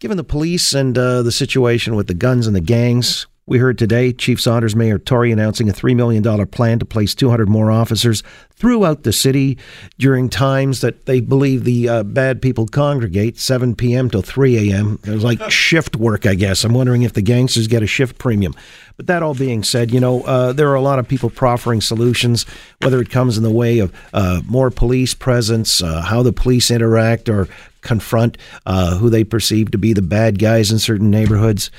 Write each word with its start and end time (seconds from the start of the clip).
Given 0.00 0.16
the 0.16 0.24
police 0.24 0.74
and 0.74 0.96
uh, 0.96 1.22
the 1.22 1.32
situation 1.32 1.94
with 1.96 2.06
the 2.06 2.14
guns 2.14 2.46
and 2.46 2.54
the 2.54 2.60
gangs, 2.60 3.26
we 3.48 3.58
heard 3.58 3.78
today 3.78 4.12
Chief 4.12 4.38
Saunders 4.38 4.76
Mayor 4.76 4.98
Tory 4.98 5.32
announcing 5.32 5.70
a 5.70 5.72
$3 5.72 5.96
million 5.96 6.46
plan 6.48 6.78
to 6.78 6.84
place 6.84 7.14
200 7.14 7.48
more 7.48 7.70
officers 7.70 8.22
throughout 8.50 9.04
the 9.04 9.12
city 9.12 9.56
during 9.98 10.28
times 10.28 10.82
that 10.82 11.06
they 11.06 11.20
believe 11.20 11.64
the 11.64 11.88
uh, 11.88 12.02
bad 12.02 12.42
people 12.42 12.66
congregate, 12.66 13.38
7 13.38 13.74
p.m. 13.74 14.10
till 14.10 14.20
3 14.20 14.70
a.m. 14.70 14.98
There's 15.02 15.24
like 15.24 15.40
shift 15.50 15.96
work, 15.96 16.26
I 16.26 16.34
guess. 16.34 16.62
I'm 16.62 16.74
wondering 16.74 17.02
if 17.02 17.14
the 17.14 17.22
gangsters 17.22 17.68
get 17.68 17.82
a 17.82 17.86
shift 17.86 18.18
premium. 18.18 18.54
But 18.98 19.06
that 19.06 19.22
all 19.22 19.34
being 19.34 19.62
said, 19.62 19.92
you 19.92 20.00
know, 20.00 20.22
uh, 20.24 20.52
there 20.52 20.68
are 20.68 20.74
a 20.74 20.82
lot 20.82 20.98
of 20.98 21.08
people 21.08 21.30
proffering 21.30 21.80
solutions, 21.80 22.44
whether 22.82 23.00
it 23.00 23.08
comes 23.08 23.38
in 23.38 23.44
the 23.44 23.50
way 23.50 23.78
of 23.78 23.94
uh, 24.12 24.42
more 24.44 24.70
police 24.70 25.14
presence, 25.14 25.82
uh, 25.82 26.02
how 26.02 26.22
the 26.22 26.32
police 26.32 26.70
interact 26.70 27.30
or 27.30 27.48
confront 27.80 28.36
uh, 28.66 28.96
who 28.96 29.08
they 29.08 29.24
perceive 29.24 29.70
to 29.70 29.78
be 29.78 29.94
the 29.94 30.02
bad 30.02 30.38
guys 30.38 30.70
in 30.70 30.78
certain 30.78 31.10
neighborhoods. 31.10 31.70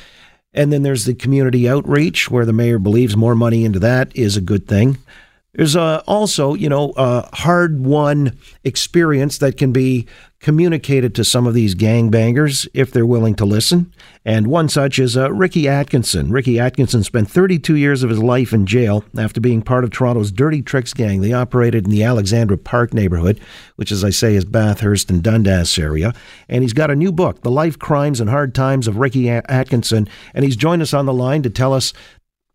And 0.54 0.74
then 0.74 0.82
there's 0.82 1.06
the 1.06 1.14
community 1.14 1.70
outreach, 1.70 2.32
where 2.32 2.46
the 2.46 2.54
mayor 2.54 2.80
believes 2.80 3.16
more 3.16 3.36
money 3.36 3.66
into 3.66 3.80
that 3.80 4.16
is 4.16 4.36
a 4.36 4.42
good 4.42 4.68
thing. 4.68 4.98
There's 5.54 5.76
uh, 5.76 6.04
also, 6.06 6.54
you 6.54 6.70
know, 6.70 6.94
a 6.96 7.28
hard 7.36 7.84
won 7.84 8.38
experience 8.64 9.40
that 9.40 9.58
can 9.58 9.72
be 9.72 10.08
communicated 10.40 11.14
to 11.16 11.26
some 11.26 11.46
of 11.46 11.54
these 11.54 11.76
gangbangers 11.76 12.68
if 12.74 12.92
they're 12.92 13.06
willing 13.06 13.36
to 13.36 13.46
listen. 13.46 13.92
And 14.24 14.48
one 14.48 14.70
such 14.70 15.00
is 15.00 15.18
uh, 15.18 15.32
Ricky 15.34 15.68
Atkinson. 15.68 16.32
Ricky 16.32 16.60
Atkinson 16.60 17.04
spent 17.04 17.30
32 17.30 17.76
years 17.76 18.04
of 18.04 18.10
his 18.10 18.20
life 18.20 18.54
in 18.54 18.66
jail 18.66 19.04
after 19.18 19.42
being 19.42 19.62
part 19.62 19.84
of 19.84 19.92
Toronto's 19.92 20.32
Dirty 20.32 20.62
Tricks 20.62 20.94
gang. 20.94 21.20
They 21.20 21.34
operated 21.34 21.86
in 21.86 21.92
the 21.92 22.04
Alexandra 22.04 22.58
Park 22.58 22.94
neighborhood, 22.94 23.40
which, 23.76 23.92
as 23.92 24.04
I 24.04 24.12
say, 24.12 24.36
is 24.36 24.46
Bathurst 24.46 25.10
and 25.10 25.22
Dundas 25.22 25.78
area. 25.78 26.14
And 26.48 26.64
he's 26.64 26.74
got 26.74 26.92
a 26.92 26.96
new 26.96 27.12
book, 27.12 27.42
The 27.42 27.52
Life, 27.52 27.78
Crimes, 27.78 28.22
and 28.22 28.30
Hard 28.30 28.56
Times 28.56 28.88
of 28.88 28.98
Ricky 28.98 29.30
Atkinson. 29.30 30.08
And 30.34 30.46
he's 30.46 30.56
joined 30.56 30.82
us 30.82 30.94
on 30.94 31.06
the 31.06 31.14
line 31.14 31.42
to 31.44 31.50
tell 31.50 31.74
us 31.74 31.92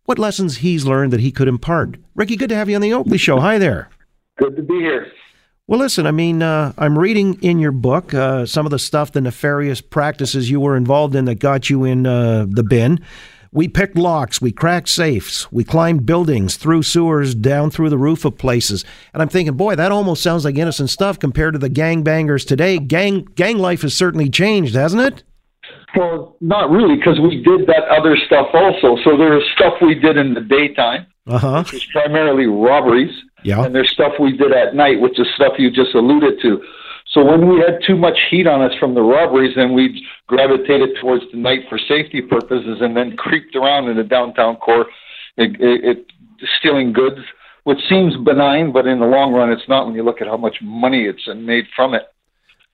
what 0.05 0.19
lessons 0.19 0.57
he's 0.57 0.85
learned 0.85 1.11
that 1.13 1.19
he 1.19 1.31
could 1.31 1.47
impart. 1.47 1.97
Ricky, 2.15 2.35
good 2.35 2.49
to 2.49 2.55
have 2.55 2.69
you 2.69 2.75
on 2.75 2.81
the 2.81 2.93
Oakley 2.93 3.17
Show. 3.17 3.39
Hi 3.39 3.57
there. 3.57 3.89
Good 4.37 4.55
to 4.55 4.63
be 4.63 4.75
here. 4.75 5.11
Well, 5.67 5.79
listen, 5.79 6.05
I 6.05 6.11
mean, 6.11 6.43
uh, 6.43 6.73
I'm 6.77 6.97
reading 6.97 7.41
in 7.41 7.57
your 7.57 7.71
book 7.71 8.13
uh, 8.13 8.45
some 8.45 8.67
of 8.67 8.71
the 8.71 8.77
stuff, 8.77 9.11
the 9.11 9.21
nefarious 9.21 9.81
practices 9.81 10.49
you 10.49 10.59
were 10.59 10.77
involved 10.77 11.15
in 11.15 11.25
that 11.25 11.39
got 11.39 11.71
you 11.71 11.83
in 11.83 12.05
uh, 12.05 12.45
the 12.47 12.61
bin. 12.61 12.99
We 13.51 13.67
picked 13.67 13.95
locks, 13.95 14.41
we 14.41 14.51
cracked 14.51 14.89
safes, 14.89 15.51
we 15.51 15.63
climbed 15.63 16.05
buildings, 16.05 16.57
through 16.57 16.83
sewers, 16.83 17.33
down 17.33 17.71
through 17.71 17.89
the 17.89 17.97
roof 17.97 18.25
of 18.25 18.37
places. 18.37 18.83
And 19.13 19.23
I'm 19.23 19.29
thinking, 19.29 19.55
boy, 19.55 19.75
that 19.75 19.93
almost 19.93 20.21
sounds 20.21 20.45
like 20.45 20.57
innocent 20.57 20.89
stuff 20.89 21.17
compared 21.17 21.53
to 21.53 21.59
the 21.59 21.69
gangbangers 21.69 22.45
today. 22.45 22.77
Gang 22.77 23.23
gang 23.33 23.57
life 23.57 23.81
has 23.81 23.93
certainly 23.93 24.29
changed, 24.29 24.75
hasn't 24.75 25.01
it? 25.01 25.23
Well, 25.95 26.35
not 26.41 26.69
really, 26.69 26.95
because 26.97 27.19
we 27.19 27.41
did 27.41 27.67
that 27.67 27.83
other 27.89 28.17
stuff 28.25 28.47
also. 28.53 28.97
So 29.03 29.17
there 29.17 29.31
was 29.31 29.43
stuff 29.55 29.73
we 29.81 29.95
did 29.95 30.17
in 30.17 30.33
the 30.33 30.41
daytime, 30.41 31.07
uh-huh. 31.27 31.63
which 31.63 31.73
was 31.73 31.85
primarily 31.85 32.47
robberies. 32.47 33.15
Yeah. 33.43 33.63
And 33.63 33.73
there's 33.73 33.91
stuff 33.91 34.13
we 34.19 34.35
did 34.35 34.51
at 34.51 34.75
night, 34.75 34.99
which 34.99 35.19
is 35.19 35.27
stuff 35.35 35.53
you 35.57 35.71
just 35.71 35.93
alluded 35.95 36.41
to. 36.41 36.61
So 37.13 37.23
when 37.23 37.47
we 37.47 37.59
had 37.59 37.79
too 37.85 37.95
much 37.95 38.17
heat 38.29 38.47
on 38.47 38.61
us 38.61 38.73
from 38.79 38.95
the 38.95 39.01
robberies, 39.01 39.55
then 39.55 39.73
we 39.73 40.05
gravitated 40.27 40.97
towards 40.99 41.23
the 41.31 41.37
night 41.37 41.61
for 41.69 41.77
safety 41.77 42.21
purposes, 42.21 42.79
and 42.81 42.97
then 42.97 43.15
creeped 43.15 43.55
around 43.55 43.87
in 43.87 43.95
the 43.95 44.03
downtown 44.03 44.57
core, 44.57 44.87
it, 45.37 45.51
it, 45.61 45.85
it, 45.85 46.05
stealing 46.59 46.91
goods, 46.91 47.19
which 47.63 47.79
seems 47.87 48.15
benign, 48.17 48.73
but 48.73 48.87
in 48.87 48.99
the 48.99 49.05
long 49.05 49.33
run, 49.33 49.51
it's 49.51 49.69
not 49.69 49.85
when 49.85 49.95
you 49.95 50.03
look 50.03 50.19
at 50.19 50.27
how 50.27 50.37
much 50.37 50.57
money 50.61 51.05
it's 51.05 51.27
made 51.35 51.65
from 51.75 51.93
it. 51.93 52.03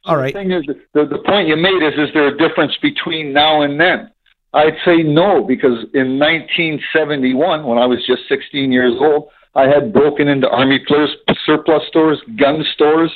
All 0.05 0.17
right. 0.17 0.33
The 0.33 0.39
thing 0.39 0.51
is, 0.51 0.63
the, 0.93 1.05
the 1.05 1.19
point 1.25 1.47
you 1.47 1.55
made 1.55 1.83
is, 1.83 1.93
is 1.93 2.13
there 2.13 2.27
a 2.27 2.37
difference 2.37 2.75
between 2.81 3.33
now 3.33 3.61
and 3.61 3.79
then? 3.79 4.11
I'd 4.53 4.75
say 4.83 4.97
no, 5.03 5.43
because 5.43 5.85
in 5.93 6.19
1971, 6.19 7.63
when 7.65 7.77
I 7.77 7.85
was 7.85 7.99
just 8.05 8.23
16 8.27 8.71
years 8.71 8.93
old, 8.99 9.29
I 9.55 9.67
had 9.67 9.93
broken 9.93 10.27
into 10.27 10.49
Army 10.49 10.79
players 10.87 11.09
surplus 11.45 11.83
stores, 11.87 12.21
gun 12.37 12.63
stores. 12.73 13.11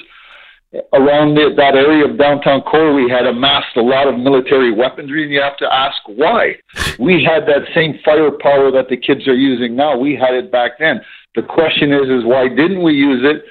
Around 0.93 1.35
the, 1.35 1.53
that 1.55 1.75
area 1.75 2.05
of 2.05 2.17
downtown 2.17 2.61
core, 2.61 2.93
we 2.93 3.09
had 3.09 3.25
amassed 3.25 3.77
a 3.77 3.81
lot 3.81 4.07
of 4.07 4.19
military 4.19 4.73
weaponry, 4.73 5.23
and 5.23 5.31
you 5.31 5.41
have 5.41 5.55
to 5.57 5.73
ask 5.73 5.95
why. 6.07 6.55
We 6.99 7.23
had 7.23 7.43
that 7.47 7.63
same 7.73 7.97
firepower 8.03 8.71
that 8.71 8.89
the 8.89 8.97
kids 8.97 9.25
are 9.27 9.35
using 9.35 9.75
now. 9.75 9.97
We 9.97 10.15
had 10.15 10.33
it 10.33 10.51
back 10.51 10.79
then. 10.79 10.99
The 11.35 11.43
question 11.43 11.93
is, 11.93 12.09
is 12.09 12.25
why 12.25 12.49
didn't 12.49 12.83
we 12.83 12.93
use 12.93 13.21
it? 13.23 13.45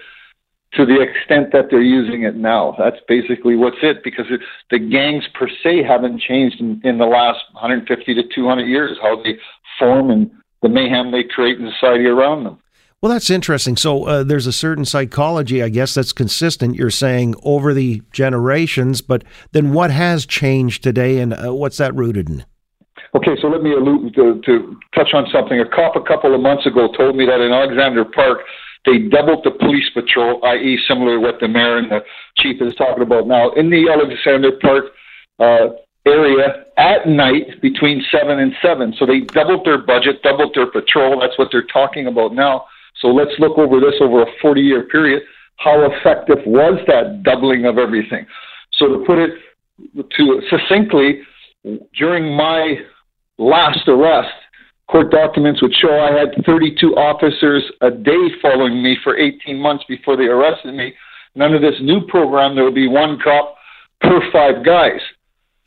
To 0.77 0.85
the 0.85 1.01
extent 1.01 1.53
that 1.53 1.67
they're 1.71 1.81
using 1.81 2.25
it 2.25 2.35
now. 2.35 2.75
That's 2.79 2.97
basically 3.07 3.55
what's 3.55 3.77
it 3.83 4.03
because 4.03 4.27
it, 4.29 4.41
the 4.71 4.79
gangs 4.79 5.25
per 5.33 5.49
se 5.63 5.85
haven't 5.85 6.21
changed 6.21 6.61
in, 6.61 6.81
in 6.83 6.99
the 6.99 7.07
last 7.07 7.39
150 7.53 8.15
to 8.15 8.23
200 8.35 8.65
years, 8.65 8.99
how 9.01 9.23
they 9.23 9.39
form 9.79 10.11
and 10.11 10.31
the 10.63 10.69
mayhem 10.69 11.13
they 11.13 11.23
create 11.23 11.61
in 11.61 11.71
society 11.71 12.07
around 12.07 12.45
them. 12.45 12.59
Well, 13.05 13.13
that's 13.13 13.29
interesting. 13.29 13.77
So 13.77 14.05
uh, 14.05 14.23
there's 14.25 14.47
a 14.47 14.53
certain 14.53 14.87
psychology, 14.87 15.63
I 15.63 15.69
guess, 15.69 15.93
that's 15.93 16.13
consistent. 16.13 16.75
You're 16.75 16.89
saying 16.89 17.35
over 17.43 17.75
the 17.75 18.01
generations, 18.13 19.03
but 19.03 19.25
then 19.53 19.75
what 19.75 19.91
has 19.91 20.25
changed 20.25 20.83
today, 20.83 21.19
and 21.19 21.35
uh, 21.35 21.55
what's 21.55 21.77
that 21.77 21.95
rooted 21.95 22.31
in? 22.31 22.47
Okay, 23.15 23.37
so 23.43 23.49
let 23.49 23.63
me 23.63 23.73
allude 23.73 24.15
to, 24.15 24.41
to 24.47 24.81
touch 24.95 25.13
on 25.13 25.27
something. 25.31 25.61
A 25.61 25.69
cop 25.69 25.97
a 25.97 26.01
couple 26.01 26.35
of 26.35 26.41
months 26.41 26.65
ago 26.65 26.89
told 26.97 27.15
me 27.15 27.27
that 27.27 27.41
in 27.41 27.53
Alexandra 27.53 28.07
Park 28.07 28.39
they 28.85 28.99
doubled 28.99 29.45
the 29.45 29.51
police 29.51 29.89
patrol, 29.95 30.45
i.e., 30.45 30.79
similar 30.87 31.17
to 31.17 31.21
what 31.21 31.41
the 31.41 31.49
mayor 31.49 31.79
and 31.79 31.91
the 31.91 32.01
chief 32.37 32.61
is 32.61 32.75
talking 32.75 33.03
about 33.03 33.27
now 33.27 33.51
in 33.53 33.71
the 33.71 33.89
Alexandra 33.89 34.53
Park 34.61 34.85
uh, 35.41 35.75
area 36.07 36.67
at 36.77 37.09
night 37.09 37.61
between 37.63 38.05
seven 38.13 38.39
and 38.41 38.53
seven. 38.61 38.95
So 38.99 39.07
they 39.07 39.21
doubled 39.21 39.65
their 39.65 39.79
budget, 39.79 40.23
doubled 40.23 40.55
their 40.55 40.71
patrol. 40.71 41.21
That's 41.21 41.39
what 41.39 41.49
they're 41.51 41.67
talking 41.73 42.07
about 42.09 42.35
now. 42.35 42.67
So 43.01 43.09
let's 43.09 43.33
look 43.39 43.59
over 43.59 43.81
this 43.81 43.95
over 44.01 44.23
a 44.23 44.27
40-year 44.43 44.85
period. 44.85 45.23
How 45.57 45.91
effective 45.91 46.39
was 46.47 46.79
that 46.87 47.23
doubling 47.23 47.65
of 47.65 47.79
everything? 47.79 48.27
So 48.73 48.89
to 48.89 49.05
put 49.07 49.19
it 49.19 49.31
to 50.17 50.43
succinctly, 50.51 51.23
during 51.97 52.37
my 52.37 52.77
last 53.39 53.89
arrest, 53.89 54.33
Court 54.91 55.11
documents 55.11 55.63
would 55.63 55.75
show 55.81 55.99
I 55.99 56.13
had 56.13 56.45
32 56.45 56.95
officers 56.95 57.63
a 57.81 57.91
day 57.91 58.29
following 58.43 58.83
me 58.83 58.97
for 59.03 59.17
18 59.17 59.59
months 59.59 59.85
before 59.89 60.17
they 60.17 60.25
arrested 60.25 60.75
me. 60.75 60.93
None 61.35 61.55
of 61.55 61.63
this 61.63 61.75
new 61.81 62.07
program, 62.07 62.55
there 62.55 62.65
would 62.65 62.75
be 62.75 62.89
one 62.89 63.19
cop 63.23 63.57
per 64.01 64.21
five 64.31 64.65
guys. 64.65 65.01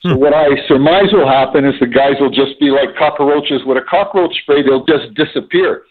So 0.01 0.13
hmm. 0.13 0.19
what 0.19 0.33
I 0.33 0.47
surmise 0.67 1.11
will 1.11 1.27
happen 1.27 1.65
is 1.65 1.73
the 1.79 1.87
guys 1.87 2.13
will 2.19 2.29
just 2.29 2.59
be 2.59 2.69
like 2.69 2.95
cockroaches 2.97 3.61
with 3.65 3.77
a 3.77 3.85
cockroach 3.89 4.35
spray. 4.43 4.61
They'll 4.63 4.85
just 4.85 5.13
disappear. 5.15 5.83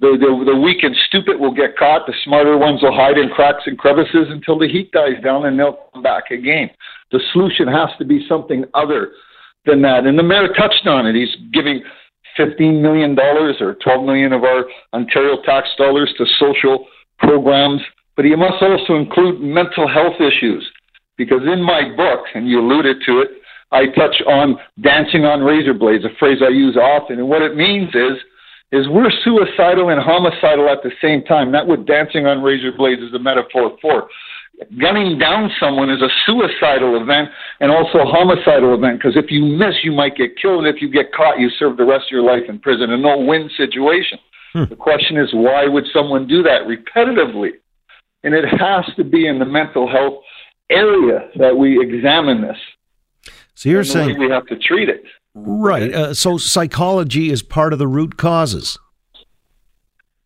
The, 0.00 0.18
the, 0.18 0.52
the 0.52 0.58
weak 0.58 0.82
and 0.82 0.94
stupid 1.06 1.38
will 1.38 1.54
get 1.54 1.78
caught. 1.78 2.06
The 2.06 2.14
smarter 2.24 2.58
ones 2.58 2.82
will 2.82 2.94
hide 2.94 3.16
in 3.16 3.30
cracks 3.30 3.62
and 3.66 3.78
crevices 3.78 4.26
until 4.28 4.58
the 4.58 4.68
heat 4.68 4.90
dies 4.92 5.22
down 5.22 5.46
and 5.46 5.58
they'll 5.58 5.78
come 5.94 6.02
back 6.02 6.30
again. 6.30 6.68
The 7.12 7.20
solution 7.32 7.68
has 7.68 7.88
to 7.98 8.04
be 8.04 8.26
something 8.28 8.64
other 8.74 9.12
than 9.64 9.80
that. 9.82 10.04
And 10.04 10.18
the 10.18 10.22
mayor 10.22 10.48
touched 10.48 10.86
on 10.86 11.06
it. 11.06 11.14
He's 11.14 11.34
giving 11.52 11.82
$15 12.38 12.80
million 12.80 13.18
or 13.18 13.74
12 13.74 14.04
million 14.04 14.32
of 14.32 14.44
our 14.44 14.64
Ontario 14.92 15.42
tax 15.44 15.68
dollars 15.78 16.12
to 16.18 16.24
social 16.38 16.86
programs, 17.18 17.80
but 18.16 18.24
you 18.24 18.36
must 18.36 18.62
also 18.62 18.96
include 18.96 19.40
mental 19.40 19.88
health 19.88 20.20
issues. 20.20 20.68
Because 21.16 21.42
in 21.50 21.62
my 21.62 21.94
book, 21.96 22.26
and 22.34 22.48
you 22.48 22.60
alluded 22.60 22.96
to 23.06 23.20
it, 23.20 23.28
I 23.70 23.86
touch 23.86 24.22
on 24.26 24.56
dancing 24.82 25.24
on 25.24 25.42
razor 25.42 25.74
blades, 25.74 26.04
a 26.04 26.14
phrase 26.18 26.38
I 26.44 26.50
use 26.50 26.76
often. 26.76 27.18
And 27.18 27.28
what 27.28 27.42
it 27.42 27.56
means 27.56 27.88
is, 27.94 28.18
is 28.72 28.88
we're 28.88 29.10
suicidal 29.22 29.90
and 29.90 30.00
homicidal 30.00 30.68
at 30.68 30.82
the 30.82 30.90
same 31.00 31.22
time. 31.24 31.52
That's 31.52 31.66
what 31.66 31.86
dancing 31.86 32.26
on 32.26 32.42
razor 32.42 32.72
blades 32.72 33.02
is 33.02 33.14
a 33.14 33.18
metaphor 33.18 33.76
for 33.80 34.08
gunning 34.80 35.18
down 35.18 35.50
someone 35.58 35.90
is 35.90 36.02
a 36.02 36.08
suicidal 36.26 37.00
event 37.00 37.30
and 37.60 37.70
also 37.70 37.98
a 37.98 38.04
homicidal 38.04 38.74
event 38.74 38.98
because 38.98 39.16
if 39.16 39.30
you 39.30 39.44
miss, 39.44 39.74
you 39.82 39.92
might 39.92 40.16
get 40.16 40.36
killed. 40.40 40.64
And 40.64 40.74
if 40.74 40.80
you 40.80 40.90
get 40.90 41.12
caught, 41.12 41.38
you 41.38 41.50
serve 41.58 41.76
the 41.76 41.84
rest 41.84 42.06
of 42.06 42.10
your 42.10 42.22
life 42.22 42.44
in 42.48 42.58
prison. 42.58 42.90
A 42.90 42.96
no 42.96 43.18
win 43.18 43.50
situation. 43.56 44.18
Hmm. 44.52 44.64
The 44.68 44.76
question 44.76 45.16
is, 45.16 45.30
why 45.32 45.66
would 45.66 45.84
someone 45.92 46.26
do 46.26 46.42
that 46.42 46.62
repetitively? 46.62 47.50
And 48.22 48.34
it 48.34 48.44
has 48.44 48.84
to 48.96 49.04
be 49.04 49.26
in 49.26 49.38
the 49.38 49.44
mental 49.44 49.90
health 49.90 50.22
area 50.70 51.28
that 51.36 51.56
we 51.56 51.80
examine 51.80 52.40
this. 52.40 52.56
So 53.54 53.68
you're 53.68 53.84
saying 53.84 54.18
we 54.18 54.30
have 54.30 54.46
to 54.46 54.56
treat 54.56 54.88
it. 54.88 55.04
Right. 55.34 55.92
Uh, 55.92 56.14
so 56.14 56.38
psychology 56.38 57.30
is 57.30 57.42
part 57.42 57.72
of 57.72 57.78
the 57.78 57.88
root 57.88 58.16
causes. 58.16 58.78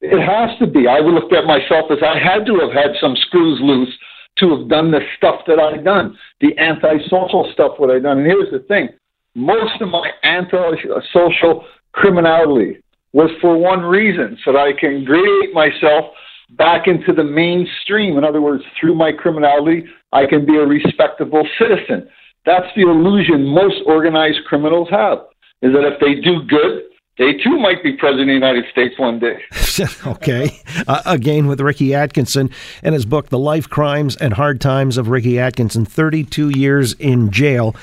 It 0.01 0.21
has 0.21 0.57
to 0.61 0.67
be. 0.67 0.87
I 0.87 1.01
would 1.01 1.13
looked 1.13 1.33
at 1.33 1.45
myself 1.45 1.91
as 1.91 1.99
I 2.03 2.19
had 2.19 2.47
to 2.47 2.61
have 2.61 2.73
had 2.73 2.95
some 3.01 3.17
screws 3.17 3.59
loose 3.61 3.93
to 4.41 4.57
have 4.57 4.69
done 4.69 4.91
the 4.91 5.01
stuff 5.17 5.41
that 5.47 5.59
I've 5.59 5.85
done, 5.85 6.17
the 6.41 6.57
antisocial 6.59 7.51
stuff 7.53 7.73
that 7.81 7.91
I've 7.91 8.03
done. 8.03 8.19
And 8.19 8.27
here's 8.27 8.51
the 8.51 8.61
thing 8.67 8.89
most 9.35 9.81
of 9.81 9.89
my 9.89 10.11
antisocial 10.25 11.65
criminality 11.93 12.81
was 13.13 13.31
for 13.41 13.57
one 13.57 13.81
reason, 13.81 14.37
so 14.45 14.53
that 14.53 14.59
I 14.59 14.73
can 14.79 15.05
grade 15.05 15.53
myself 15.55 16.07
back 16.51 16.87
into 16.87 17.13
the 17.13 17.25
mainstream. 17.25 18.19
In 18.19 18.25
other 18.25 18.41
words, 18.41 18.63
through 18.79 18.95
my 18.95 19.13
criminality, 19.13 19.85
I 20.13 20.27
can 20.27 20.45
be 20.45 20.57
a 20.57 20.67
respectable 20.67 21.47
citizen. 21.59 22.09
That's 22.45 22.67
the 22.77 22.83
illusion 22.83 23.47
most 23.47 23.77
organized 23.87 24.45
criminals 24.47 24.89
have, 24.91 25.19
is 25.63 25.73
that 25.73 25.85
if 25.85 26.01
they 26.01 26.21
do 26.21 26.43
good, 26.49 26.85
they 27.19 27.35
too 27.35 27.59
might 27.59 27.83
be 27.83 27.93
president 27.93 28.23
of 28.23 28.27
the 28.29 28.33
United 28.35 28.65
States 28.71 28.99
one 28.99 29.19
day. 29.19 29.43
okay. 30.07 30.61
Uh, 30.87 31.03
again, 31.05 31.47
with 31.47 31.61
Ricky 31.61 31.95
Atkinson 31.95 32.51
and 32.83 32.95
his 32.95 33.05
book, 33.05 33.29
The 33.29 33.39
Life 33.39 33.69
Crimes 33.69 34.17
and 34.17 34.33
Hard 34.35 34.61
Times 34.61 34.97
of 34.97 35.09
Ricky 35.09 35.39
Atkinson, 35.39 35.85
32 35.85 36.51
years 36.51 36.95
in 36.95 37.31
jail 37.31 37.75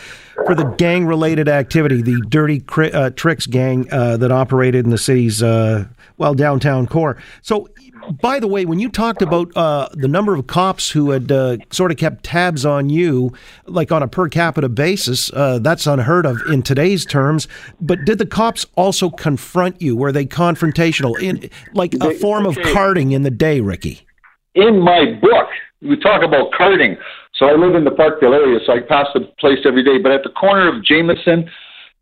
for 0.45 0.55
the 0.55 0.63
gang 0.77 1.05
related 1.05 1.49
activity, 1.49 2.01
the 2.01 2.21
Dirty 2.29 2.63
uh, 2.93 3.09
Tricks 3.11 3.45
gang 3.45 3.91
uh, 3.91 4.17
that 4.17 4.31
operated 4.31 4.85
in 4.85 4.91
the 4.91 4.97
city's, 4.97 5.43
uh, 5.43 5.85
well, 6.17 6.33
downtown 6.33 6.87
core. 6.87 7.17
So, 7.41 7.69
by 8.11 8.39
the 8.39 8.47
way, 8.47 8.65
when 8.65 8.79
you 8.79 8.89
talked 8.89 9.21
about 9.21 9.55
uh, 9.55 9.89
the 9.93 10.07
number 10.07 10.35
of 10.35 10.47
cops 10.47 10.91
who 10.91 11.11
had 11.11 11.31
uh, 11.31 11.57
sort 11.71 11.91
of 11.91 11.97
kept 11.97 12.23
tabs 12.23 12.65
on 12.65 12.89
you, 12.89 13.33
like 13.65 13.91
on 13.91 14.03
a 14.03 14.07
per 14.07 14.29
capita 14.29 14.69
basis, 14.69 15.31
uh, 15.33 15.59
that's 15.59 15.87
unheard 15.87 16.25
of 16.25 16.41
in 16.49 16.61
today's 16.61 17.05
terms. 17.05 17.47
But 17.79 18.05
did 18.05 18.17
the 18.17 18.25
cops 18.25 18.65
also 18.75 19.09
confront 19.09 19.81
you? 19.81 19.95
Were 19.95 20.11
they 20.11 20.25
confrontational, 20.25 21.19
in 21.21 21.49
like 21.73 21.93
a 21.95 22.13
form 22.15 22.45
of 22.45 22.57
carding 22.73 23.11
in 23.11 23.23
the 23.23 23.31
day, 23.31 23.61
Ricky? 23.61 24.05
In 24.53 24.79
my 24.79 25.13
book, 25.21 25.47
we 25.81 25.99
talk 25.99 26.23
about 26.23 26.51
carding. 26.51 26.97
So 27.35 27.47
I 27.47 27.53
live 27.53 27.75
in 27.75 27.83
the 27.83 27.91
Parkdale 27.91 28.33
area, 28.33 28.59
so 28.65 28.73
I 28.73 28.79
pass 28.79 29.07
the 29.13 29.21
place 29.39 29.59
every 29.65 29.83
day. 29.83 29.97
But 29.97 30.13
at 30.13 30.23
the 30.23 30.29
corner 30.29 30.73
of 30.73 30.83
Jameson 30.83 31.49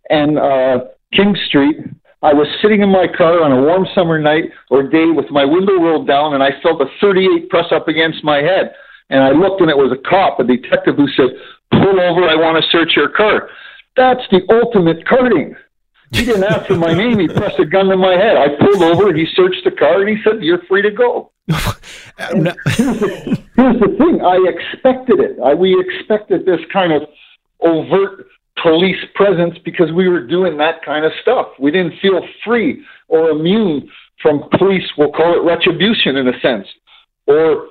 and 0.10 0.38
uh, 0.38 0.86
King 1.12 1.36
Street, 1.48 1.78
I 2.24 2.32
was 2.34 2.48
sitting 2.62 2.82
in 2.82 2.90
my 2.90 3.06
car 3.06 3.44
on 3.44 3.52
a 3.52 3.62
warm 3.62 3.86
summer 3.94 4.18
night 4.18 4.46
or 4.72 4.82
day 4.82 5.08
with 5.12 5.30
my 5.30 5.44
window 5.44 5.74
rolled 5.74 6.08
down, 6.08 6.34
and 6.34 6.42
I 6.42 6.52
felt 6.64 6.82
a 6.82 6.86
38 7.02 7.50
press 7.50 7.66
up 7.72 7.90
against 7.90 8.24
my 8.24 8.38
head. 8.38 8.74
And 9.10 9.22
I 9.22 9.32
looked, 9.32 9.60
and 9.60 9.70
it 9.70 9.76
was 9.76 9.92
a 9.92 10.10
cop, 10.10 10.40
a 10.40 10.46
detective, 10.46 10.96
who 10.96 11.08
said, 11.10 11.36
"Pull 11.72 12.00
over! 12.00 12.24
I 12.24 12.36
want 12.36 12.64
to 12.64 12.70
search 12.72 12.94
your 12.96 13.10
car." 13.10 13.50
That's 13.98 14.24
the 14.32 14.42
ultimate 14.50 15.06
carding. 15.06 15.54
He 16.14 16.24
didn't 16.24 16.46
ask 16.46 16.68
for 16.68 16.78
my 16.78 16.94
name. 17.04 17.20
He 17.20 17.28
pressed 17.28 17.60
a 17.60 17.66
gun 17.66 17.88
to 17.88 17.98
my 17.98 18.14
head. 18.14 18.38
I 18.38 18.56
pulled 18.56 18.82
over. 18.82 19.10
and 19.10 19.18
He 19.18 19.28
searched 19.36 19.66
the 19.66 19.72
car, 19.72 20.00
and 20.00 20.10
he 20.10 20.24
said, 20.24 20.42
"You're 20.42 20.64
free 20.70 20.82
to 20.82 20.92
go." 20.92 21.32
here's, 21.50 21.60
the, 22.30 23.44
here's 23.58 23.80
the 23.82 23.96
thing. 23.98 24.22
I 24.24 24.40
expected 24.48 25.20
it. 25.20 25.38
I, 25.44 25.54
we 25.54 25.78
expected 25.78 26.46
this 26.46 26.62
kind 26.72 26.94
of 26.94 27.04
overt 27.60 28.28
police 28.62 28.98
presence 29.16 29.56
because 29.66 29.92
we 29.92 30.08
were 30.08 30.26
doing 30.26 30.58
that 30.58 30.84
kind 30.86 31.06
of 31.06 31.12
stuff. 31.22 31.48
We 31.60 31.72
didn't 31.72 32.00
feel 32.02 32.22
free 32.44 32.84
or 33.08 33.30
immune 33.30 33.90
from 34.22 34.48
police, 34.58 34.84
we'll 34.98 35.12
call 35.12 35.36
it 35.36 35.44
retribution 35.44 36.16
in 36.16 36.28
a 36.28 36.40
sense, 36.40 36.66
or 37.28 37.68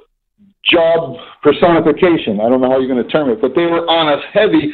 job 0.70 1.16
personification. 1.42 2.40
I 2.40 2.48
don't 2.48 2.60
know 2.60 2.70
how 2.70 2.78
you're 2.78 2.92
going 2.92 3.02
to 3.02 3.10
term 3.10 3.30
it, 3.30 3.40
but 3.40 3.54
they 3.54 3.66
were 3.66 3.88
on 3.88 4.12
us 4.12 4.24
heavy. 4.32 4.72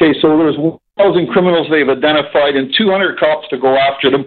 Okay, 0.00 0.16
so 0.22 0.38
there's 0.38 0.56
1,000 0.56 1.26
criminals 1.28 1.66
they've 1.70 1.88
identified 1.88 2.54
and 2.54 2.72
200 2.76 3.18
cops 3.18 3.48
to 3.48 3.58
go 3.58 3.76
after 3.76 4.10
them, 4.10 4.24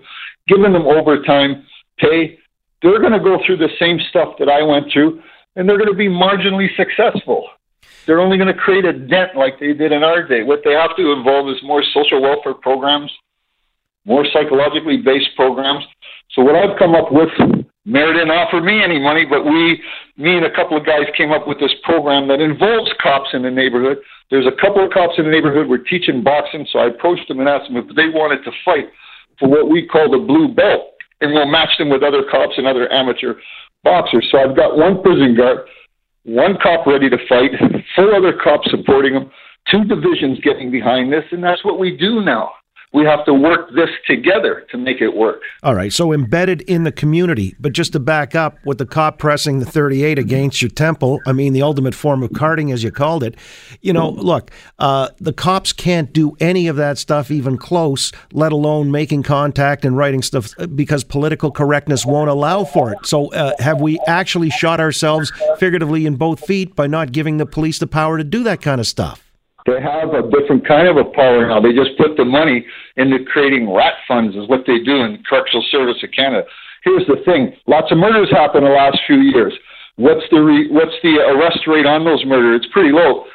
giving 0.47 0.73
them 0.73 0.83
overtime 0.83 1.65
pay. 1.97 2.37
They're 2.81 2.99
going 2.99 3.13
to 3.13 3.23
go 3.23 3.39
through 3.45 3.57
the 3.57 3.69
same 3.79 3.99
stuff 4.09 4.35
that 4.39 4.49
I 4.49 4.61
went 4.63 4.91
through, 4.91 5.21
and 5.55 5.67
they're 5.67 5.77
going 5.77 5.91
to 5.91 5.95
be 5.95 6.09
marginally 6.09 6.67
successful 6.75 7.47
they're 8.05 8.19
only 8.19 8.37
going 8.37 8.53
to 8.53 8.59
create 8.59 8.85
a 8.85 8.93
dent 8.93 9.35
like 9.35 9.59
they 9.59 9.73
did 9.73 9.91
in 9.91 10.03
our 10.03 10.27
day. 10.27 10.43
What 10.43 10.61
they 10.63 10.73
have 10.73 10.95
to 10.97 11.11
involve 11.11 11.49
is 11.49 11.61
more 11.63 11.83
social 11.93 12.21
welfare 12.21 12.53
programs, 12.53 13.11
more 14.05 14.25
psychologically 14.33 14.97
based 14.97 15.29
programs. 15.35 15.83
So 16.31 16.41
what 16.41 16.55
I've 16.55 16.77
come 16.79 16.95
up 16.95 17.11
with, 17.11 17.29
Mayor 17.85 18.13
didn't 18.13 18.31
offer 18.31 18.61
me 18.61 18.83
any 18.83 18.99
money, 18.99 19.25
but 19.25 19.43
we, 19.43 19.81
me 20.17 20.37
and 20.37 20.45
a 20.45 20.55
couple 20.55 20.77
of 20.77 20.85
guys 20.85 21.05
came 21.17 21.31
up 21.31 21.47
with 21.47 21.59
this 21.59 21.73
program 21.83 22.27
that 22.29 22.39
involves 22.39 22.91
cops 23.01 23.29
in 23.33 23.43
the 23.43 23.51
neighborhood. 23.51 23.97
There's 24.29 24.47
a 24.47 24.55
couple 24.61 24.83
of 24.85 24.91
cops 24.91 25.15
in 25.17 25.25
the 25.25 25.31
neighborhood 25.31 25.67
we're 25.67 25.83
teaching 25.83 26.23
boxing, 26.23 26.65
so 26.71 26.79
I 26.79 26.87
approached 26.87 27.27
them 27.27 27.39
and 27.39 27.49
asked 27.49 27.67
them 27.67 27.77
if 27.77 27.87
they 27.95 28.09
wanted 28.09 28.43
to 28.45 28.51
fight 28.63 28.89
for 29.37 29.49
what 29.49 29.69
we 29.69 29.85
call 29.85 30.09
the 30.09 30.23
blue 30.23 30.53
belt, 30.53 30.93
and 31.19 31.33
we'll 31.33 31.49
match 31.49 31.77
them 31.77 31.89
with 31.89 32.01
other 32.01 32.23
cops 32.31 32.53
and 32.57 32.65
other 32.65 32.91
amateur 32.91 33.35
boxers. 33.83 34.27
So 34.31 34.37
I've 34.39 34.55
got 34.55 34.77
one 34.77 35.01
prison 35.01 35.35
guard 35.35 35.67
one 36.23 36.57
cop 36.61 36.85
ready 36.85 37.09
to 37.09 37.17
fight, 37.27 37.51
four 37.95 38.13
other 38.15 38.33
cops 38.43 38.69
supporting 38.69 39.13
him, 39.13 39.31
two 39.69 39.83
divisions 39.85 40.39
getting 40.43 40.71
behind 40.71 41.11
this, 41.11 41.23
and 41.31 41.43
that's 41.43 41.63
what 41.65 41.79
we 41.79 41.95
do 41.95 42.21
now 42.21 42.51
we 42.93 43.05
have 43.05 43.23
to 43.25 43.33
work 43.33 43.69
this 43.73 43.89
together 44.05 44.65
to 44.69 44.77
make 44.77 44.99
it 44.99 45.15
work. 45.15 45.41
All 45.63 45.73
right, 45.73 45.93
so 45.93 46.11
embedded 46.11 46.61
in 46.63 46.83
the 46.83 46.91
community, 46.91 47.55
but 47.59 47.71
just 47.71 47.93
to 47.93 47.99
back 47.99 48.35
up 48.35 48.57
with 48.65 48.79
the 48.79 48.85
cop 48.85 49.17
pressing 49.17 49.59
the 49.59 49.65
38 49.65 50.19
against 50.19 50.61
your 50.61 50.69
temple, 50.69 51.21
I 51.25 51.31
mean, 51.31 51.53
the 51.53 51.61
ultimate 51.61 51.95
form 51.95 52.21
of 52.21 52.33
carding, 52.33 52.71
as 52.71 52.83
you 52.83 52.91
called 52.91 53.23
it, 53.23 53.35
you 53.81 53.93
know, 53.93 54.09
look, 54.09 54.51
uh, 54.79 55.09
the 55.19 55.31
cops 55.31 55.71
can't 55.71 56.11
do 56.11 56.35
any 56.41 56.67
of 56.67 56.75
that 56.75 56.97
stuff 56.97 57.31
even 57.31 57.57
close, 57.57 58.11
let 58.33 58.51
alone 58.51 58.91
making 58.91 59.23
contact 59.23 59.85
and 59.85 59.95
writing 59.95 60.21
stuff 60.21 60.53
uh, 60.57 60.67
because 60.67 61.03
political 61.05 61.49
correctness 61.49 62.05
won't 62.05 62.29
allow 62.29 62.65
for 62.65 62.91
it. 62.91 63.05
So 63.05 63.31
uh, 63.33 63.53
have 63.59 63.79
we 63.79 63.99
actually 64.05 64.49
shot 64.49 64.81
ourselves 64.81 65.31
figuratively 65.59 66.05
in 66.05 66.15
both 66.15 66.45
feet 66.45 66.75
by 66.75 66.87
not 66.87 67.13
giving 67.13 67.37
the 67.37 67.45
police 67.45 67.79
the 67.79 67.87
power 67.87 68.17
to 68.17 68.23
do 68.23 68.43
that 68.43 68.61
kind 68.61 68.81
of 68.81 68.87
stuff? 68.87 69.30
They 69.65 69.81
have 69.81 70.13
a 70.13 70.23
different 70.29 70.67
kind 70.67 70.87
of 70.87 70.97
a 70.97 71.05
power 71.05 71.47
now. 71.47 71.61
They 71.61 71.73
just 71.73 71.97
put 71.97 72.17
the 72.17 72.25
money 72.25 72.65
into 72.97 73.23
creating 73.25 73.71
rat 73.71 73.93
funds, 74.07 74.35
is 74.35 74.47
what 74.49 74.65
they 74.65 74.79
do 74.79 75.01
in 75.03 75.13
the 75.13 75.23
Correctional 75.27 75.63
Service 75.69 76.01
of 76.03 76.09
Canada. 76.11 76.47
Here's 76.83 77.05
the 77.05 77.21
thing: 77.25 77.53
lots 77.67 77.91
of 77.91 77.97
murders 77.97 78.31
happen 78.31 78.63
the 78.63 78.69
last 78.69 78.99
few 79.05 79.17
years. 79.17 79.53
What's 79.97 80.25
the 80.31 80.41
re, 80.41 80.67
what's 80.71 80.95
the 81.03 81.19
arrest 81.19 81.67
rate 81.67 81.85
on 81.85 82.05
those 82.05 82.25
murders? 82.25 82.61
It's 82.63 82.73
pretty 82.73 82.91
low. 82.91 83.25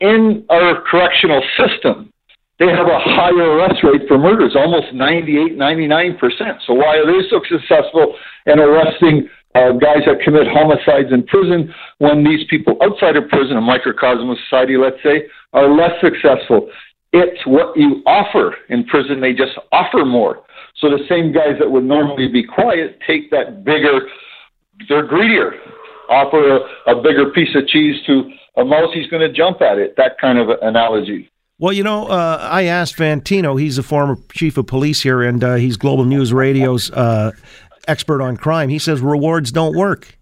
In 0.00 0.44
our 0.50 0.82
correctional 0.82 1.42
system, 1.58 2.12
they 2.58 2.68
have 2.68 2.86
a 2.86 2.98
higher 3.00 3.58
arrest 3.58 3.82
rate 3.82 4.02
for 4.06 4.18
murders, 4.18 4.54
almost 4.54 4.94
98, 4.94 5.56
99 5.56 6.18
percent. 6.18 6.58
So 6.66 6.74
why 6.74 6.98
are 6.98 7.06
they 7.06 7.26
so 7.28 7.40
successful 7.48 8.14
in 8.46 8.60
arresting 8.60 9.28
uh, 9.54 9.72
guys 9.72 10.02
that 10.06 10.20
commit 10.24 10.46
homicides 10.48 11.12
in 11.12 11.24
prison 11.26 11.72
when 11.98 12.24
these 12.24 12.46
people 12.48 12.76
outside 12.82 13.16
of 13.16 13.28
prison, 13.28 13.56
a 13.56 13.60
microcosm 13.60 14.30
of 14.30 14.38
society, 14.48 14.76
let's 14.76 15.02
say, 15.02 15.26
are 15.52 15.68
less 15.68 15.92
successful. 16.00 16.70
It's 17.12 17.44
what 17.46 17.76
you 17.76 18.02
offer 18.06 18.56
in 18.70 18.84
prison. 18.84 19.20
They 19.20 19.34
just 19.34 19.52
offer 19.70 20.04
more. 20.04 20.42
So 20.78 20.88
the 20.88 21.04
same 21.08 21.32
guys 21.32 21.56
that 21.60 21.70
would 21.70 21.84
normally 21.84 22.28
be 22.28 22.44
quiet 22.44 22.98
take 23.06 23.30
that 23.30 23.64
bigger, 23.64 24.08
they're 24.88 25.06
greedier, 25.06 25.52
offer 26.08 26.56
a, 26.56 26.92
a 26.92 27.02
bigger 27.02 27.30
piece 27.30 27.54
of 27.54 27.66
cheese 27.68 27.96
to 28.06 28.30
a 28.56 28.64
mouse, 28.64 28.88
he's 28.94 29.06
going 29.08 29.26
to 29.26 29.32
jump 29.32 29.62
at 29.62 29.78
it. 29.78 29.94
That 29.96 30.18
kind 30.18 30.38
of 30.38 30.48
analogy. 30.60 31.30
Well, 31.58 31.72
you 31.72 31.84
know, 31.84 32.08
uh, 32.08 32.48
I 32.50 32.64
asked 32.64 32.96
Fantino. 32.96 33.60
He's 33.60 33.78
a 33.78 33.84
former 33.84 34.16
chief 34.32 34.58
of 34.58 34.66
police 34.66 35.02
here, 35.02 35.22
and 35.22 35.44
uh, 35.44 35.54
he's 35.54 35.76
Global 35.76 36.04
News 36.04 36.32
Radio's 36.32 36.90
uh, 36.90 37.30
expert 37.88 38.22
on 38.22 38.36
crime. 38.36 38.68
He 38.68 38.78
says 38.78 39.00
rewards 39.00 39.52
don't 39.52 39.76
work. 39.76 40.18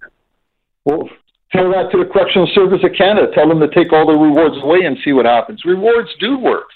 Well, 0.85 1.09
Tell 1.53 1.69
that 1.73 1.91
to 1.91 1.99
the 1.99 2.09
Correctional 2.09 2.49
Service 2.55 2.79
of 2.85 2.93
Canada. 2.97 3.27
Tell 3.35 3.49
them 3.49 3.59
to 3.59 3.67
take 3.67 3.93
all 3.93 4.07
the 4.07 4.15
rewards 4.15 4.55
away 4.63 4.87
and 4.87 4.97
see 5.05 5.13
what 5.13 5.27
happens. 5.27 5.65
Rewards 5.65 6.09
do 6.21 6.39
work. 6.39 6.69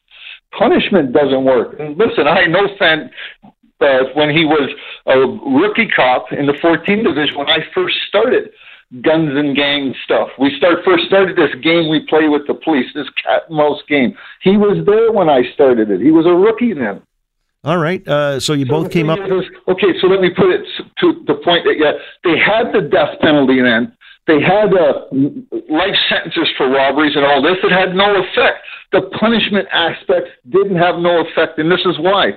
Punishment 0.50 1.12
doesn't 1.12 1.44
work. 1.44 1.78
And 1.78 1.96
listen, 1.96 2.26
I 2.26 2.46
know 2.46 2.66
Fan 2.78 3.10
uh, 3.80 4.10
when 4.14 4.30
he 4.30 4.44
was 4.44 4.70
a 5.06 5.18
rookie 5.60 5.88
cop 5.94 6.32
in 6.32 6.46
the 6.46 6.54
14 6.60 7.04
division 7.04 7.38
when 7.38 7.48
I 7.48 7.58
first 7.72 7.94
started 8.08 8.50
guns 9.02 9.30
and 9.34 9.54
gang 9.56 9.94
stuff. 10.04 10.28
We 10.38 10.56
start 10.56 10.78
first 10.84 11.06
started 11.06 11.36
this 11.36 11.54
game 11.62 11.88
we 11.88 12.06
play 12.06 12.28
with 12.28 12.46
the 12.46 12.54
police, 12.54 12.86
this 12.94 13.08
cat 13.22 13.42
and 13.48 13.56
mouse 13.56 13.82
game. 13.88 14.16
He 14.42 14.56
was 14.56 14.84
there 14.86 15.12
when 15.12 15.28
I 15.28 15.42
started 15.54 15.90
it. 15.90 16.00
He 16.00 16.10
was 16.10 16.26
a 16.26 16.34
rookie 16.34 16.74
then. 16.74 17.02
All 17.64 17.78
right. 17.78 18.06
Uh, 18.06 18.38
so 18.38 18.52
you 18.52 18.66
so 18.66 18.70
both 18.70 18.90
came 18.90 19.08
up. 19.08 19.18
Okay, 19.18 19.92
so 20.00 20.06
let 20.06 20.20
me 20.20 20.30
put 20.36 20.50
it 20.50 20.66
to 21.00 21.24
the 21.26 21.40
point 21.42 21.64
that 21.64 21.76
yeah, 21.78 21.92
they 22.22 22.38
had 22.38 22.72
the 22.72 22.86
death 22.88 23.18
penalty 23.20 23.60
then, 23.60 23.96
they 24.26 24.40
had 24.40 24.72
uh, 24.72 25.08
life 25.68 25.96
sentences 26.08 26.48
for 26.56 26.68
robberies 26.70 27.16
and 27.16 27.24
all 27.24 27.42
this. 27.42 27.56
It 27.62 27.72
had 27.72 27.94
no 27.94 28.22
effect. 28.22 28.64
The 28.92 29.02
punishment 29.18 29.68
aspect 29.72 30.28
didn't 30.50 30.76
have 30.76 30.96
no 30.96 31.24
effect, 31.26 31.58
and 31.58 31.70
this 31.70 31.84
is 31.84 31.98
why. 31.98 32.32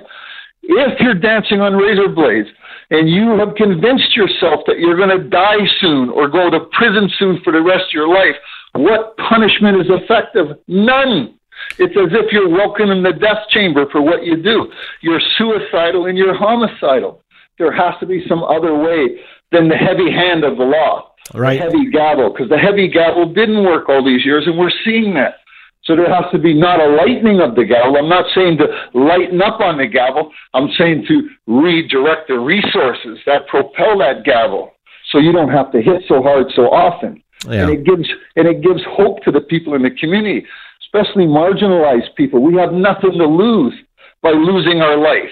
If 0.62 1.00
you're 1.00 1.14
dancing 1.14 1.60
on 1.60 1.74
razor 1.76 2.08
blades 2.08 2.48
and 2.90 3.08
you 3.08 3.38
have 3.38 3.54
convinced 3.56 4.16
yourself 4.16 4.60
that 4.66 4.78
you're 4.78 4.96
going 4.96 5.16
to 5.16 5.28
die 5.28 5.64
soon 5.80 6.10
or 6.10 6.28
go 6.28 6.50
to 6.50 6.60
prison 6.72 7.08
soon 7.18 7.40
for 7.42 7.52
the 7.52 7.62
rest 7.62 7.84
of 7.88 7.94
your 7.94 8.08
life, 8.08 8.36
what 8.74 9.16
punishment 9.16 9.80
is 9.80 9.86
effective? 9.88 10.58
None. 10.66 11.37
It's 11.78 11.96
as 11.96 12.12
if 12.12 12.32
you're 12.32 12.48
welcome 12.48 12.90
in 12.90 13.02
the 13.02 13.12
death 13.12 13.48
chamber 13.50 13.86
for 13.90 14.02
what 14.02 14.24
you 14.24 14.42
do. 14.42 14.70
You're 15.02 15.20
suicidal 15.36 16.06
and 16.06 16.16
you're 16.18 16.36
homicidal. 16.36 17.22
There 17.58 17.72
has 17.72 17.94
to 18.00 18.06
be 18.06 18.24
some 18.28 18.42
other 18.44 18.76
way 18.76 19.20
than 19.50 19.68
the 19.68 19.76
heavy 19.76 20.10
hand 20.10 20.44
of 20.44 20.58
the 20.58 20.64
law 20.64 21.08
right. 21.34 21.58
the 21.58 21.64
heavy 21.64 21.90
gavel, 21.90 22.30
because 22.30 22.48
the 22.48 22.58
heavy 22.58 22.88
gavel 22.88 23.32
didn't 23.32 23.64
work 23.64 23.88
all 23.88 24.04
these 24.04 24.24
years, 24.24 24.46
and 24.46 24.58
we're 24.58 24.72
seeing 24.84 25.14
that. 25.14 25.36
So 25.84 25.96
there 25.96 26.12
has 26.12 26.30
to 26.32 26.38
be 26.38 26.52
not 26.52 26.80
a 26.80 26.88
lightening 26.88 27.40
of 27.40 27.54
the 27.54 27.64
gavel. 27.64 27.96
I'm 27.96 28.08
not 28.08 28.26
saying 28.34 28.58
to 28.58 28.66
lighten 28.92 29.40
up 29.40 29.60
on 29.60 29.78
the 29.78 29.86
gavel. 29.86 30.30
I'm 30.52 30.68
saying 30.76 31.06
to 31.08 31.28
redirect 31.46 32.28
the 32.28 32.38
resources 32.38 33.18
that 33.26 33.46
propel 33.46 33.98
that 33.98 34.24
gavel, 34.24 34.72
so 35.10 35.18
you 35.18 35.32
don't 35.32 35.50
have 35.50 35.72
to 35.72 35.80
hit 35.80 36.02
so 36.06 36.22
hard 36.22 36.46
so 36.54 36.64
often. 36.64 37.22
Yeah. 37.48 37.62
And 37.62 37.70
it 37.70 37.84
gives 37.84 38.08
and 38.36 38.48
it 38.48 38.62
gives 38.62 38.82
hope 38.88 39.22
to 39.22 39.30
the 39.30 39.40
people 39.40 39.74
in 39.74 39.82
the 39.82 39.90
community. 39.90 40.44
Especially 40.88 41.26
marginalized 41.26 42.14
people. 42.16 42.42
We 42.42 42.56
have 42.56 42.72
nothing 42.72 43.12
to 43.12 43.26
lose 43.26 43.74
by 44.22 44.30
losing 44.30 44.80
our 44.80 44.96
life. 44.96 45.30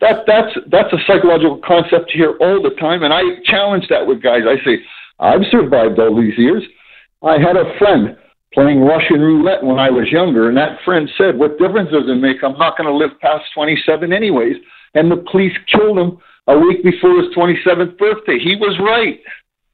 That 0.00 0.24
that's 0.26 0.52
that's 0.70 0.92
a 0.92 0.98
psychological 1.06 1.60
concept 1.64 2.10
here 2.10 2.36
all 2.40 2.62
the 2.62 2.74
time, 2.80 3.02
and 3.02 3.12
I 3.12 3.22
challenge 3.44 3.86
that 3.88 4.06
with 4.06 4.22
guys. 4.22 4.42
I 4.46 4.62
say, 4.64 4.78
I've 5.18 5.46
survived 5.50 5.98
all 5.98 6.20
these 6.20 6.36
years. 6.36 6.62
I 7.22 7.38
had 7.38 7.56
a 7.56 7.76
friend 7.78 8.16
playing 8.52 8.80
Russian 8.80 9.20
roulette 9.20 9.62
when 9.62 9.78
I 9.78 9.90
was 9.90 10.10
younger, 10.10 10.48
and 10.48 10.56
that 10.56 10.78
friend 10.84 11.08
said, 11.16 11.38
"What 11.38 11.58
difference 11.58 11.90
does 11.90 12.08
it 12.08 12.20
make? 12.20 12.42
I'm 12.42 12.58
not 12.58 12.76
going 12.76 12.88
to 12.88 12.94
live 12.94 13.18
past 13.20 13.44
27 13.54 14.12
anyways." 14.12 14.56
And 14.94 15.10
the 15.10 15.24
police 15.30 15.56
killed 15.72 15.98
him 15.98 16.18
a 16.46 16.58
week 16.58 16.84
before 16.84 17.20
his 17.20 17.34
27th 17.34 17.96
birthday. 17.96 18.38
He 18.38 18.56
was 18.56 18.78
right. 18.78 19.20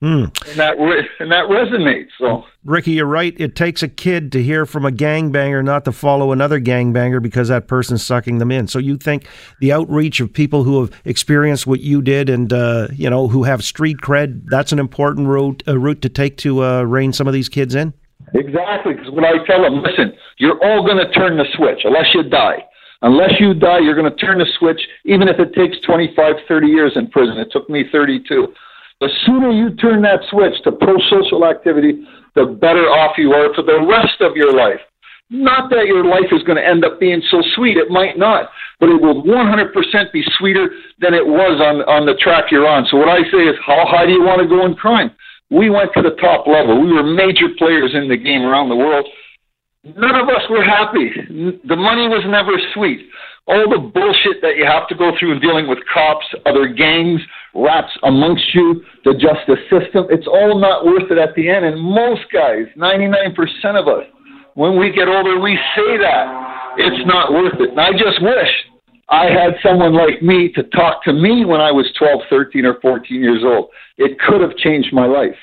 Mm. 0.02 0.24
And 0.48 0.58
that 0.58 0.78
and 1.18 1.30
that 1.30 1.44
resonates. 1.44 2.08
So, 2.18 2.44
Ricky, 2.64 2.92
you're 2.92 3.04
right. 3.04 3.38
It 3.38 3.54
takes 3.54 3.82
a 3.82 3.88
kid 3.88 4.32
to 4.32 4.42
hear 4.42 4.64
from 4.64 4.86
a 4.86 4.90
gangbanger 4.90 5.62
not 5.62 5.84
to 5.84 5.92
follow 5.92 6.32
another 6.32 6.58
gangbanger 6.58 7.20
because 7.20 7.48
that 7.48 7.68
person's 7.68 8.02
sucking 8.02 8.38
them 8.38 8.50
in. 8.50 8.66
So, 8.66 8.78
you 8.78 8.96
think 8.96 9.28
the 9.60 9.72
outreach 9.72 10.20
of 10.20 10.32
people 10.32 10.64
who 10.64 10.80
have 10.80 10.90
experienced 11.04 11.66
what 11.66 11.80
you 11.80 12.00
did 12.00 12.30
and 12.30 12.50
uh, 12.50 12.88
you 12.92 13.10
know 13.10 13.28
who 13.28 13.44
have 13.44 13.62
street 13.62 13.98
cred 13.98 14.46
that's 14.46 14.72
an 14.72 14.78
important 14.78 15.28
route 15.28 15.62
a 15.66 15.78
route 15.78 16.00
to 16.00 16.08
take 16.08 16.38
to 16.38 16.64
uh, 16.64 16.82
rein 16.82 17.12
some 17.12 17.26
of 17.26 17.34
these 17.34 17.50
kids 17.50 17.74
in. 17.74 17.92
Exactly, 18.32 18.94
because 18.94 19.10
when 19.10 19.26
I 19.26 19.44
tell 19.46 19.62
them, 19.62 19.82
listen, 19.82 20.12
you're 20.38 20.62
all 20.64 20.84
going 20.86 20.96
to 20.96 21.12
turn 21.12 21.36
the 21.36 21.46
switch 21.56 21.80
unless 21.84 22.14
you 22.14 22.22
die. 22.22 22.64
Unless 23.02 23.40
you 23.40 23.54
die, 23.54 23.78
you're 23.80 23.94
going 23.94 24.10
to 24.10 24.16
turn 24.16 24.38
the 24.38 24.46
switch, 24.58 24.80
even 25.04 25.26
if 25.28 25.38
it 25.38 25.54
takes 25.54 25.76
25, 25.86 26.34
30 26.46 26.66
years 26.66 26.92
in 26.96 27.08
prison. 27.08 27.38
It 27.38 27.48
took 27.50 27.68
me 27.68 27.84
32. 27.90 28.52
The 29.00 29.08
sooner 29.24 29.50
you 29.50 29.74
turn 29.76 30.02
that 30.02 30.20
switch 30.28 30.60
to 30.64 30.72
pro 30.72 31.00
social 31.08 31.48
activity, 31.48 32.04
the 32.34 32.44
better 32.60 32.84
off 32.84 33.16
you 33.16 33.32
are 33.32 33.48
for 33.54 33.62
the 33.62 33.80
rest 33.88 34.20
of 34.20 34.36
your 34.36 34.52
life. 34.52 34.80
Not 35.30 35.70
that 35.70 35.86
your 35.86 36.04
life 36.04 36.28
is 36.32 36.42
going 36.42 36.58
to 36.58 36.66
end 36.66 36.84
up 36.84 37.00
being 37.00 37.22
so 37.30 37.40
sweet, 37.54 37.78
it 37.78 37.88
might 37.88 38.18
not, 38.18 38.50
but 38.78 38.90
it 38.90 39.00
will 39.00 39.22
100% 39.22 40.12
be 40.12 40.22
sweeter 40.36 40.68
than 40.98 41.14
it 41.14 41.24
was 41.24 41.62
on, 41.62 41.80
on 41.88 42.04
the 42.04 42.18
track 42.20 42.50
you're 42.50 42.66
on. 42.66 42.84
So, 42.90 42.98
what 42.98 43.08
I 43.08 43.22
say 43.30 43.46
is, 43.46 43.56
how 43.64 43.86
high 43.86 44.04
do 44.04 44.12
you 44.12 44.22
want 44.22 44.42
to 44.42 44.48
go 44.48 44.66
in 44.66 44.74
crime? 44.74 45.12
We 45.48 45.70
went 45.70 45.94
to 45.94 46.02
the 46.02 46.18
top 46.20 46.46
level. 46.46 46.82
We 46.82 46.92
were 46.92 47.06
major 47.06 47.48
players 47.56 47.94
in 47.94 48.08
the 48.08 48.18
game 48.18 48.42
around 48.42 48.68
the 48.68 48.76
world. 48.76 49.06
None 49.84 50.16
of 50.16 50.28
us 50.28 50.42
were 50.50 50.62
happy. 50.62 51.08
The 51.64 51.78
money 51.78 52.06
was 52.06 52.22
never 52.26 52.52
sweet 52.74 53.08
all 53.46 53.68
the 53.68 53.78
bullshit 53.78 54.42
that 54.42 54.56
you 54.56 54.64
have 54.64 54.86
to 54.88 54.94
go 54.94 55.12
through 55.18 55.32
in 55.32 55.40
dealing 55.40 55.68
with 55.68 55.78
cops, 55.92 56.24
other 56.46 56.68
gangs, 56.68 57.20
rats 57.54 57.90
amongst 58.04 58.54
you, 58.54 58.82
the 59.04 59.12
justice 59.14 59.62
system, 59.68 60.06
it's 60.10 60.26
all 60.26 60.58
not 60.58 60.84
worth 60.84 61.10
it 61.10 61.18
at 61.18 61.34
the 61.34 61.48
end. 61.48 61.64
And 61.64 61.80
most 61.80 62.22
guys, 62.32 62.66
99% 62.76 63.34
of 63.74 63.88
us, 63.88 64.06
when 64.54 64.78
we 64.78 64.92
get 64.92 65.08
older, 65.08 65.40
we 65.40 65.58
say 65.74 65.98
that 65.98 66.74
it's 66.78 67.06
not 67.06 67.32
worth 67.32 67.54
it. 67.58 67.70
And 67.70 67.80
I 67.80 67.92
just 67.92 68.22
wish 68.22 68.48
I 69.08 69.24
had 69.26 69.54
someone 69.62 69.94
like 69.94 70.22
me 70.22 70.52
to 70.54 70.62
talk 70.64 71.02
to 71.04 71.12
me 71.12 71.44
when 71.44 71.60
I 71.60 71.72
was 71.72 71.90
12, 71.98 72.20
13, 72.30 72.64
or 72.64 72.78
14 72.80 73.20
years 73.20 73.42
old. 73.44 73.70
It 73.98 74.18
could 74.20 74.40
have 74.40 74.56
changed 74.56 74.92
my 74.92 75.06
life. 75.06 75.36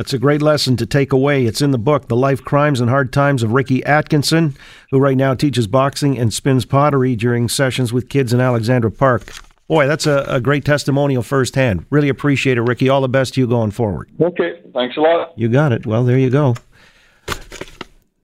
That's 0.00 0.14
a 0.14 0.18
great 0.18 0.40
lesson 0.40 0.78
to 0.78 0.86
take 0.86 1.12
away. 1.12 1.44
It's 1.44 1.60
in 1.60 1.72
the 1.72 1.78
book, 1.78 2.08
The 2.08 2.16
Life, 2.16 2.42
Crimes, 2.42 2.80
and 2.80 2.88
Hard 2.88 3.12
Times 3.12 3.42
of 3.42 3.52
Ricky 3.52 3.84
Atkinson, 3.84 4.56
who 4.90 4.98
right 4.98 5.14
now 5.14 5.34
teaches 5.34 5.66
boxing 5.66 6.18
and 6.18 6.32
spins 6.32 6.64
pottery 6.64 7.14
during 7.14 7.50
sessions 7.50 7.92
with 7.92 8.08
kids 8.08 8.32
in 8.32 8.40
Alexandra 8.40 8.90
Park. 8.90 9.30
Boy, 9.68 9.86
that's 9.86 10.06
a, 10.06 10.24
a 10.26 10.40
great 10.40 10.64
testimonial 10.64 11.22
firsthand. 11.22 11.84
Really 11.90 12.08
appreciate 12.08 12.56
it, 12.56 12.62
Ricky. 12.62 12.88
All 12.88 13.02
the 13.02 13.10
best 13.10 13.34
to 13.34 13.42
you 13.42 13.46
going 13.46 13.72
forward. 13.72 14.08
Okay. 14.18 14.62
Thanks 14.72 14.96
a 14.96 15.00
lot. 15.00 15.38
You 15.38 15.50
got 15.50 15.70
it. 15.70 15.84
Well, 15.84 16.02
there 16.02 16.18
you 16.18 16.30
go. 16.30 16.54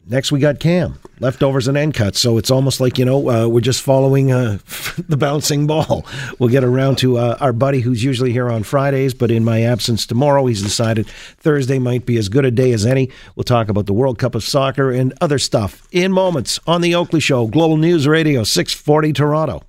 Next, 0.08 0.30
we 0.30 0.38
got 0.38 0.60
Cam 0.60 0.98
leftovers 1.20 1.68
and 1.68 1.76
end 1.76 1.94
cuts. 1.94 2.20
So 2.20 2.38
it's 2.38 2.50
almost 2.50 2.80
like 2.80 2.98
you 2.98 3.04
know 3.04 3.28
uh, 3.28 3.48
we're 3.48 3.60
just 3.60 3.82
following 3.82 4.32
uh, 4.32 4.58
the 5.08 5.16
bouncing 5.16 5.66
ball. 5.66 6.06
We'll 6.38 6.48
get 6.48 6.64
around 6.64 6.98
to 6.98 7.18
uh, 7.18 7.36
our 7.40 7.52
buddy 7.52 7.80
who's 7.80 8.04
usually 8.04 8.32
here 8.32 8.50
on 8.50 8.62
Fridays, 8.62 9.14
but 9.14 9.30
in 9.30 9.44
my 9.44 9.62
absence 9.62 10.06
tomorrow, 10.06 10.46
he's 10.46 10.62
decided 10.62 11.08
Thursday 11.38 11.78
might 11.78 12.06
be 12.06 12.16
as 12.18 12.28
good 12.28 12.44
a 12.44 12.50
day 12.50 12.72
as 12.72 12.86
any. 12.86 13.10
We'll 13.34 13.44
talk 13.44 13.68
about 13.68 13.86
the 13.86 13.92
World 13.92 14.18
Cup 14.18 14.34
of 14.34 14.44
Soccer 14.44 14.90
and 14.90 15.12
other 15.20 15.38
stuff 15.38 15.86
in 15.90 16.12
moments 16.12 16.60
on 16.66 16.80
the 16.80 16.94
Oakley 16.94 17.20
Show, 17.20 17.46
Global 17.46 17.76
News 17.76 18.06
Radio, 18.06 18.44
six 18.44 18.72
forty 18.72 19.12
Toronto. 19.12 19.62